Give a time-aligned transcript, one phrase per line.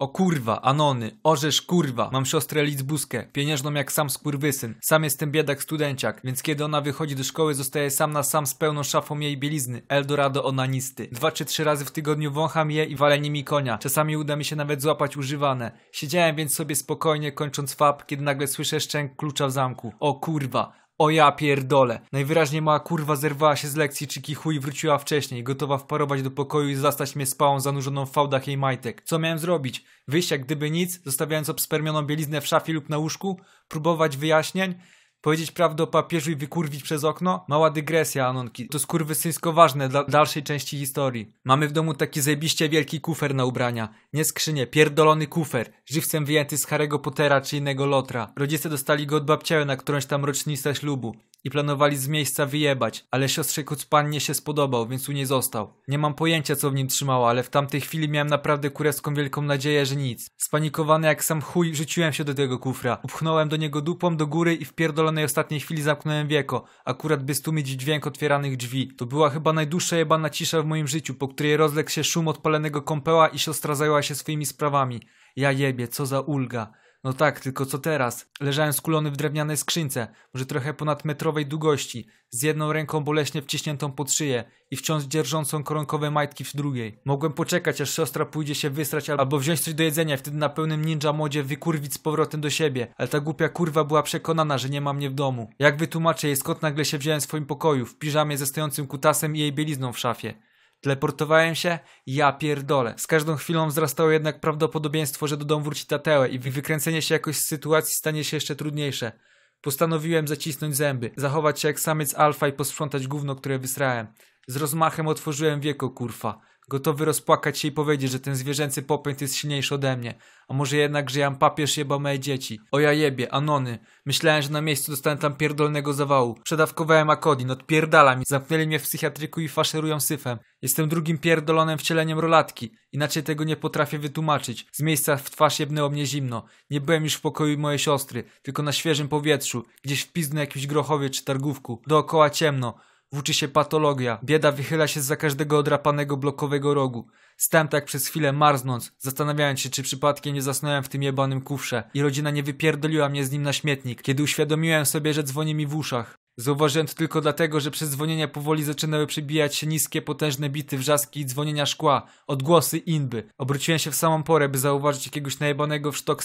[0.00, 4.74] O kurwa, Anony, orzesz kurwa, mam siostrę Lidzbuskę, pieniężną jak sam skurwysyn.
[4.82, 8.54] Sam jestem biedak studenciak, więc kiedy ona wychodzi do szkoły, zostaje sam na sam z
[8.54, 9.82] pełną szafą jej bielizny.
[9.88, 11.08] Eldorado onanisty.
[11.12, 13.78] Dwa czy trzy razy w tygodniu wącham je i walę nimi konia.
[13.78, 15.72] Czasami uda mi się nawet złapać używane.
[15.92, 19.92] Siedziałem więc sobie spokojnie, kończąc fab, kiedy nagle słyszę szczęk klucza w zamku.
[20.00, 22.00] O kurwa, o ja pierdolę.
[22.12, 26.30] Najwyraźniej mała kurwa zerwała się z lekcji czy kichuj i wróciła wcześniej, gotowa wparować do
[26.30, 29.02] pokoju i zastać mnie spałą zanurzoną w fałdach jej majtek.
[29.02, 29.84] Co miałem zrobić?
[30.08, 33.40] Wyjść jak gdyby nic, zostawiając obspermioną bieliznę w szafie lub na łóżku?
[33.68, 34.74] Próbować wyjaśnień?
[35.20, 37.44] Powiedzieć prawdę o papieżu i wykurwić przez okno?
[37.48, 38.68] Mała dygresja, Anonki.
[38.68, 41.32] To skurwysyńsko ważne dla dalszej części historii.
[41.44, 43.88] Mamy w domu taki zajebiście wielki kufer na ubrania.
[44.12, 45.72] Nie skrzynię, pierdolony kufer.
[45.86, 48.32] Żywcem wyjęty z Harry'ego Pottera czy innego lotra.
[48.36, 51.16] Rodzice dostali go od babciały na którąś tam rocznicę ślubu.
[51.44, 55.74] I planowali z miejsca wyjebać, ale siostrze Kucpannie się spodobał, więc u niej został.
[55.88, 59.42] Nie mam pojęcia co w nim trzymało, ale w tamtej chwili miałem naprawdę kurewską wielką
[59.42, 60.30] nadzieję, że nic.
[60.36, 62.98] Spanikowany jak sam chuj, rzuciłem się do tego kufra.
[63.02, 67.34] Upchnąłem do niego dupą do góry i w pierdolonej ostatniej chwili zamknąłem wieko, akurat by
[67.34, 68.94] stłumić dźwięk otwieranych drzwi.
[68.96, 72.82] To była chyba najdłuższa jebana cisza w moim życiu, po której rozległ się szum odpalonego
[72.82, 75.00] kąpeła i siostra zajęła się swoimi sprawami.
[75.36, 76.72] Ja jebie, co za ulga.
[77.04, 78.30] No tak, tylko co teraz?
[78.40, 83.92] Leżałem skulony w drewnianej skrzynce, może trochę ponad metrowej długości, z jedną ręką boleśnie wciśniętą
[83.92, 87.00] pod szyję i wciąż dzierżącą koronkowe majtki w drugiej.
[87.04, 90.84] Mogłem poczekać, aż siostra pójdzie się wysrać albo wziąć coś do jedzenia wtedy na pełnym
[90.84, 94.80] ninja modzie wykurwić z powrotem do siebie, ale ta głupia kurwa była przekonana, że nie
[94.80, 95.50] ma mnie w domu.
[95.58, 99.36] Jak wytłumaczę jej, skąd nagle się wziąłem w swoim pokoju, w piżamie ze stojącym kutasem
[99.36, 100.34] i jej bielizną w szafie?
[100.80, 101.78] Teleportowałem się?
[102.06, 102.94] Ja pierdolę.
[102.96, 107.36] Z każdą chwilą wzrastało jednak prawdopodobieństwo, że do domu wróci Tatełę i wykręcenie się jakoś
[107.36, 109.12] z sytuacji stanie się jeszcze trudniejsze.
[109.60, 114.06] Postanowiłem zacisnąć zęby, zachować się jak samiec alfa i posprzątać gówno, które wysrałem.
[114.46, 116.40] Z rozmachem otworzyłem wieko, kurwa.
[116.70, 120.14] Gotowy rozpłakać się i powiedzieć, że ten zwierzęcy popęd jest silniejszy ode mnie.
[120.48, 122.60] A może jednak, że jam papież jeba moje dzieci.
[122.72, 123.78] O ja jebie, Anony.
[124.06, 126.34] Myślałem, że na miejscu dostanę tam pierdolnego zawału.
[126.44, 128.24] Przedawkowałem akodin, odpierdala mi.
[128.28, 130.38] Zamknęli mnie w psychiatryku i faszerują syfem.
[130.62, 132.72] Jestem drugim pierdolonym wcieleniem rolatki.
[132.92, 134.66] Inaczej tego nie potrafię wytłumaczyć.
[134.72, 136.44] Z miejsca w twarz jebnęło mnie zimno.
[136.70, 139.64] Nie byłem już w pokoju mojej siostry, tylko na świeżym powietrzu.
[139.82, 141.82] Gdzieś w pizdu jakimś grochowie czy targówku.
[141.86, 142.74] Dookoła ciemno.
[143.12, 144.18] Włóczy się patologia.
[144.24, 147.06] Bieda wychyla się za każdego odrapanego blokowego rogu.
[147.36, 151.90] Stałem tak przez chwilę marznąc, zastanawiając się, czy przypadkiem nie zasnąłem w tym jebanym kufrze
[151.94, 155.66] i rodzina nie wypierdoliła mnie z nim na śmietnik, kiedy uświadomiłem sobie, że dzwoni mi
[155.66, 156.18] w uszach.
[156.36, 161.20] Zauważyłem to tylko dlatego, że przez dzwonienia powoli zaczynały przybijać się niskie, potężne bity, wrzaski
[161.20, 163.28] i dzwonienia szkła, odgłosy inby.
[163.38, 166.22] Obróciłem się w samą porę, by zauważyć jakiegoś najebanego w sztok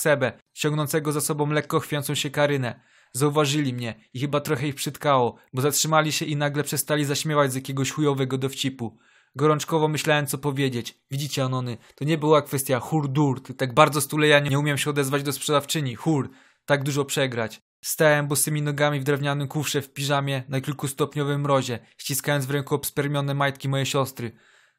[0.54, 2.80] ciągnącego za sobą lekko chwiącą się karynę.
[3.16, 7.56] Zauważyli mnie i chyba trochę ich przytkało, bo zatrzymali się i nagle przestali zaśmiewać z
[7.56, 8.98] jakiegoś chujowego dowcipu.
[9.36, 11.00] Gorączkowo myślałem co powiedzieć.
[11.12, 15.34] Widzicie, Anony, to nie była kwestia hur-dur, tak bardzo stulejanie nie umiem się odezwać do
[15.34, 15.96] sprzedawczyni.
[15.96, 16.30] Hur,
[16.66, 17.62] tak dużo przegrać.
[17.82, 23.34] Stałem bosymi nogami w drewnianym kufrze w piżamie na kilkustopniowym mrozie, ściskając w ręku obspermione
[23.34, 24.32] majtki mojej siostry.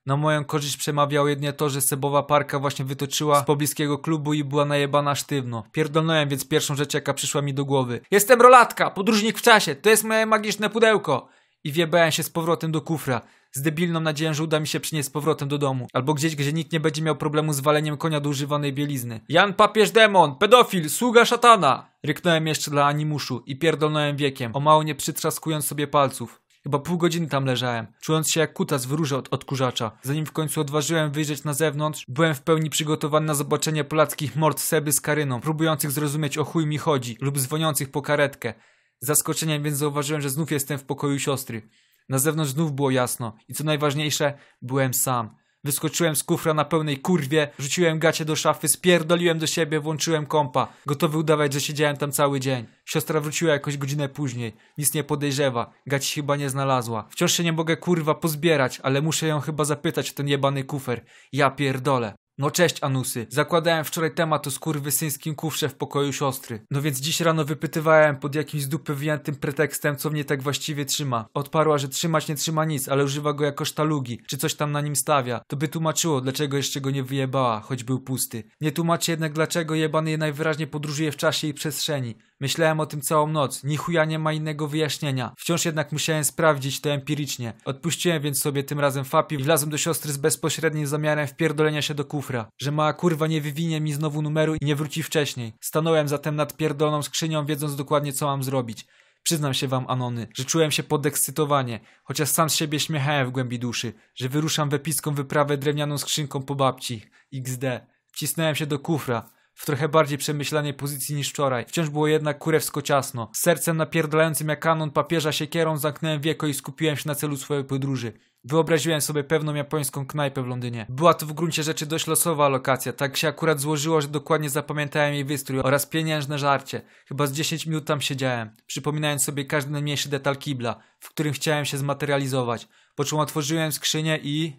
[0.06, 4.44] Na moją korzyść przemawiało jedynie to, że sebowa parka właśnie wytoczyła z pobliskiego klubu i
[4.44, 5.64] była najebana sztywno.
[5.72, 8.00] Pierdolnąłem więc pierwszą rzecz, jaka przyszła mi do głowy.
[8.10, 11.28] Jestem rolatka, podróżnik w czasie, to jest moje magiczne pudełko!
[11.64, 13.20] I wiebałem się z powrotem do kufra,
[13.52, 15.86] z debilną nadzieją, że uda mi się przynieść z powrotem do domu.
[15.92, 19.20] Albo gdzieś, gdzie nikt nie będzie miał problemu z waleniem konia do używanej bielizny.
[19.28, 21.90] Jan papież demon, pedofil, sługa szatana!
[22.02, 26.45] Ryknąłem jeszcze dla animuszu i pierdolnąłem wiekiem, o mało nie przytrzaskując sobie palców.
[26.66, 29.90] Chyba pół godziny tam leżałem, czując się jak kutas w róże od odkurzacza.
[30.02, 34.60] Zanim w końcu odważyłem wyjrzeć na zewnątrz, byłem w pełni przygotowany na zobaczenie polackich mord
[34.60, 38.54] Seby z Karyną, próbujących zrozumieć o chuj mi chodzi, lub dzwoniących po karetkę.
[39.00, 41.68] Z zaskoczeniem więc zauważyłem, że znów jestem w pokoju siostry.
[42.08, 45.36] Na zewnątrz znów było jasno i co najważniejsze, byłem sam.
[45.66, 50.68] Wyskoczyłem z kufra na pełnej kurwie, rzuciłem gacie do szafy, spierdoliłem do siebie, włączyłem kompa.
[50.86, 52.66] Gotowy udawać, że siedziałem tam cały dzień.
[52.84, 54.52] Siostra wróciła jakoś godzinę później.
[54.78, 55.72] Nic nie podejrzewa.
[55.86, 57.06] Gaci chyba nie znalazła.
[57.10, 61.04] Wciąż się nie mogę kurwa pozbierać, ale muszę ją chyba zapytać o ten jebany kufer.
[61.32, 62.14] Ja pierdolę.
[62.38, 66.66] No cześć Anusy, zakładałem wczoraj temat o skurwysyńskim kufrze w pokoju siostry.
[66.70, 70.84] No więc dziś rano wypytywałem pod jakimś z dupy wyjętym pretekstem, co mnie tak właściwie
[70.84, 71.26] trzyma.
[71.34, 74.80] Odparła, że trzymać nie trzyma nic, ale używa go jako sztalugi, czy coś tam na
[74.80, 75.40] nim stawia.
[75.46, 78.44] To by tłumaczyło, dlaczego jeszcze go nie wyjebała, choć był pusty.
[78.60, 82.14] Nie tłumaczy jednak, dlaczego jebany je najwyraźniej podróżuje w czasie i przestrzeni.
[82.40, 85.32] Myślałem o tym całą noc, ni chuja nie ma innego wyjaśnienia.
[85.38, 87.52] Wciąż jednak musiałem sprawdzić to empirycznie.
[87.64, 91.94] Odpuściłem więc sobie tym razem fapi i wlazłem do siostry z bezpośrednim zamiarem wpierdolenia się
[91.94, 92.48] do kufra.
[92.58, 95.52] Że mała kurwa nie wywinie mi znowu numeru i nie wróci wcześniej.
[95.60, 98.86] Stanąłem zatem nad pierdoloną skrzynią, wiedząc dokładnie co mam zrobić.
[99.22, 103.58] Przyznam się wam, Anony, że czułem się podekscytowanie, chociaż sam z siebie śmiechałem w głębi
[103.58, 107.02] duszy, że wyruszam w epicką wyprawę drewnianą skrzynką po babci.
[107.34, 107.64] XD.
[108.12, 109.30] Wcisnąłem się do kufra.
[109.56, 111.64] W trochę bardziej przemyślanej pozycji niż wczoraj.
[111.68, 113.30] Wciąż było jednak kurewsko ciasno.
[113.34, 117.64] Z sercem napierdalającym jak kanon papieża siekierą zamknąłem wieko i skupiłem się na celu swojej
[117.64, 118.12] podróży.
[118.44, 120.86] Wyobraziłem sobie pewną japońską knajpę w Londynie.
[120.88, 122.92] Była to w gruncie rzeczy dość losowa lokacja.
[122.92, 126.82] Tak się akurat złożyło, że dokładnie zapamiętałem jej wystrój oraz pieniężne żarcie.
[127.08, 131.64] Chyba z 10 minut tam siedziałem, przypominając sobie każdy najmniejszy detal kibla, w którym chciałem
[131.64, 132.68] się zmaterializować.
[132.94, 134.56] Po czym otworzyłem skrzynię i...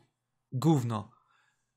[0.51, 1.11] Gówno.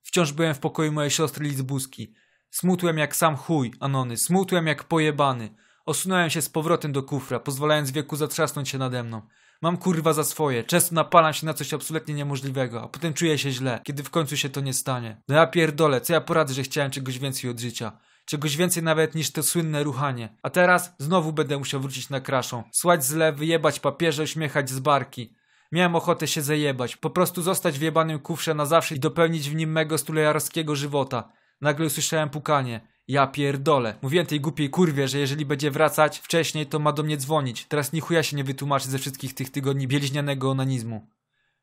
[0.02, 2.14] Wciąż byłem w pokoju mojej siostry Lizbuski.
[2.50, 5.54] Smutłem jak sam chuj, Anony, smutłem jak pojebany.
[5.86, 9.22] Osunąłem się z powrotem do kufra, pozwalając wieku zatrzasnąć się nade mną.
[9.62, 13.50] Mam kurwa za swoje, często napalam się na coś absolutnie niemożliwego, a potem czuję się
[13.50, 15.22] źle, kiedy w końcu się to nie stanie.
[15.28, 17.92] No ja pierdolę, co ja poradzę, że chciałem czegoś więcej od życia.
[18.24, 20.36] Czegoś więcej nawet niż to słynne ruchanie.
[20.42, 22.62] A teraz znowu będę musiał wrócić na kraszą.
[22.72, 25.34] Słać zle, wyjebać papierze, uśmiechać z barki.
[25.72, 29.54] Miałem ochotę się zajebać, po prostu zostać w jebanym kufrze na zawsze i dopełnić w
[29.54, 31.32] nim mego stulejarskiego żywota.
[31.60, 32.80] Nagle usłyszałem pukanie.
[33.08, 33.94] Ja pierdolę.
[34.02, 37.64] Mówiłem tej głupiej kurwie, że jeżeli będzie wracać wcześniej, to ma do mnie dzwonić.
[37.64, 41.06] Teraz ni chuja się nie wytłumaczy ze wszystkich tych tygodni bieliźnianego onanizmu.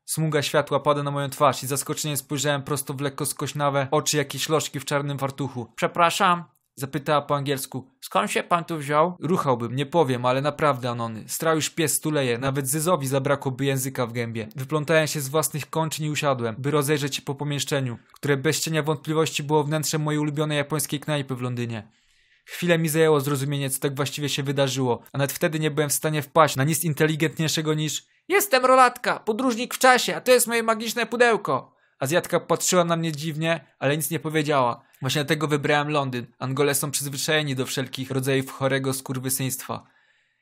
[0.05, 4.49] Smuga światła pada na moją twarz i zaskoczenie spojrzałem prosto w lekko skośnawe oczy jakiejś
[4.49, 5.67] lożki w czarnym fartuchu.
[5.75, 6.43] Przepraszam,
[6.79, 7.91] Zapytała po angielsku.
[8.01, 9.17] Skąd się pan tu wziął?
[9.19, 11.23] Ruchałbym, nie powiem, ale naprawdę, Anony.
[11.27, 14.47] Strał już pies stuleje, nawet Zyzowi zabrakłoby języka w gębie.
[14.55, 18.83] Wyplątałem się z własnych kończyn i usiadłem, by rozejrzeć się po pomieszczeniu, które bez cienia
[18.83, 21.87] wątpliwości było wnętrzem mojej ulubionej japońskiej knajpy w Londynie.
[22.45, 25.93] Chwilę mi zajęło zrozumienie, co tak właściwie się wydarzyło, a nawet wtedy nie byłem w
[25.93, 30.63] stanie wpaść na nic inteligentniejszego niż Jestem Rolatka, podróżnik w czasie, a to jest moje
[30.63, 31.76] magiczne pudełko.
[31.99, 34.83] Azjatka patrzyła na mnie dziwnie, ale nic nie powiedziała.
[35.01, 36.25] Właśnie dlatego wybrałem Londyn.
[36.39, 39.83] Angole są przyzwyczajeni do wszelkich rodzajów chorego skurwysyństwa.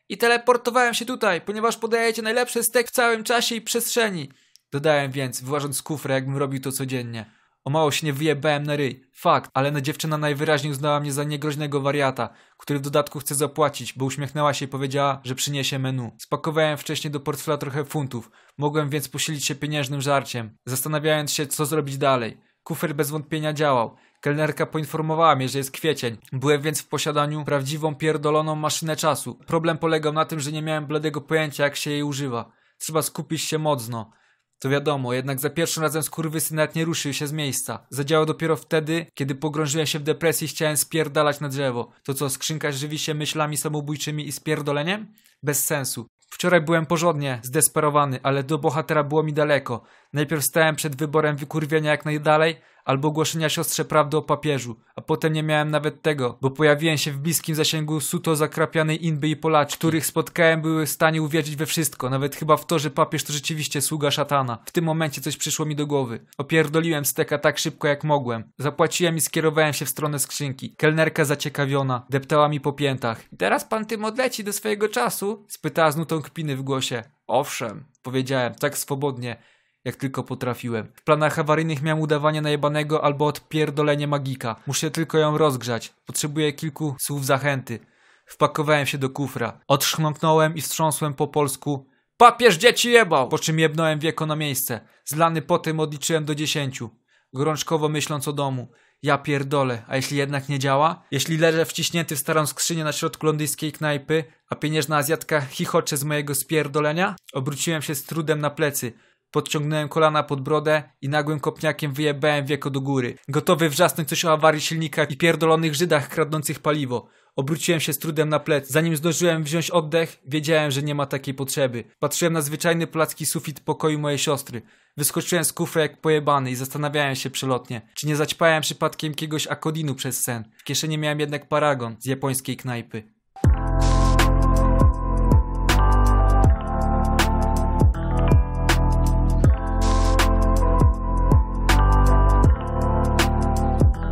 [0.10, 4.32] I teleportowałem się tutaj, ponieważ podajecie najlepszy stek w całym czasie i przestrzeni.
[4.72, 7.26] Dodałem więc, wyłażąc z kufra, jakbym robił to codziennie.
[7.66, 9.04] O mało się nie wyjebałem na ryj.
[9.14, 13.94] Fakt, ale na dziewczyna najwyraźniej uznała mnie za niegroźnego wariata, który w dodatku chce zapłacić,
[13.94, 16.12] bo uśmiechnęła się i powiedziała, że przyniesie menu.
[16.18, 18.32] Spakowałem wcześniej do portfela trochę funtów.
[18.58, 22.38] Mogłem więc posilić się pieniężnym żarciem, zastanawiając się, co zrobić dalej.
[22.64, 23.96] Kufer bez wątpienia działał.
[24.22, 26.18] Kelnerka poinformowała mnie, że jest kwiecień.
[26.34, 29.40] Byłem więc w posiadaniu prawdziwą pierdoloną maszynę czasu.
[29.48, 32.52] Problem polegał na tym, że nie miałem bladego pojęcia, jak się jej używa.
[32.78, 34.12] Trzeba skupić się mocno.
[34.60, 37.88] To wiadomo, jednak za pierwszym razem skurwysyn nawet nie ruszył się z miejsca.
[37.90, 41.92] Zadziałał dopiero wtedy, kiedy pogrążyłem się w depresji i chciałem spierdalać na drzewo.
[42.04, 45.14] To co, skrzynka żywi się myślami samobójczymi i spierdoleniem?
[45.44, 46.08] Bez sensu.
[46.30, 49.84] Wczoraj byłem porządnie zdesperowany, ale do bohatera było mi daleko.
[50.14, 55.34] Najpierw stałem przed wyborem wykurwienia jak najdalej, albo ogłoszenia siostrze prawdy o papieżu, a potem
[55.34, 59.78] nie miałem nawet tego, bo pojawiłem się w bliskim zasięgu suto zakrapianej inby i polaczki,
[59.78, 63.34] których spotkałem były w stanie uwierzyć we wszystko, nawet chyba w to, że papież to
[63.34, 64.58] rzeczywiście sługa szatana.
[64.66, 66.26] W tym momencie coś przyszło mi do głowy.
[66.38, 68.52] Opierdoliłem steka tak szybko jak mogłem.
[68.58, 70.76] Zapłaciłem i skierowałem się w stronę skrzynki.
[70.76, 73.24] Kelnerka zaciekawiona, deptała mi po piętach.
[73.38, 75.46] Teraz pan tym odleci do swojego czasu?
[75.48, 77.04] Spytała z nutą kpiny w głosie.
[77.28, 79.38] Owszem, powiedziałem, tak swobodnie
[79.86, 80.92] jak tylko potrafiłem.
[80.96, 84.56] W planach awaryjnych miałem udawanie najebanego albo odpierdolenie magika.
[84.68, 85.94] Muszę tylko ją rozgrzać.
[86.06, 87.80] Potrzebuję kilku słów zachęty.
[88.26, 89.60] Wpakowałem się do kufra.
[89.68, 91.88] Odszchnąknąłem i wstrząsłem po polsku
[92.18, 93.30] Papież dzieci jebał!
[93.30, 94.80] Po czym jebnąłem wieko na miejsce.
[95.06, 96.90] Zlany potem odliczyłem do dziesięciu.
[97.34, 98.68] Gorączkowo myśląc o domu.
[99.04, 101.04] Ja pierdolę, a jeśli jednak nie działa?
[101.12, 106.04] Jeśli leżę wciśnięty w starą skrzynię na środku londyńskiej knajpy, a pieniężna Azjatka chichocze z
[106.04, 107.16] mojego spierdolenia?
[107.34, 108.94] Obróciłem się z trudem na plecy.
[109.36, 113.18] Podciągnąłem kolana pod brodę i nagłym kopniakiem wyjebałem wieko do góry.
[113.28, 117.08] Gotowy wrzasnąć coś o awarii silnika i pierdolonych Żydach kradnących paliwo.
[117.36, 118.70] Obróciłem się z trudem na plec.
[118.70, 121.84] Zanim zdążyłem wziąć oddech, wiedziałem, że nie ma takiej potrzeby.
[122.00, 124.62] Patrzyłem na zwyczajny polacki sufit pokoju mojej siostry.
[124.98, 129.96] Wyskoczyłem z kufra jak pojebany i zastanawiałem się przelotnie, czy nie zaćpałem przypadkiem jakiegoś akodinu
[129.96, 130.44] przez sen.
[130.58, 133.15] W kieszeni miałem jednak paragon z japońskiej knajpy.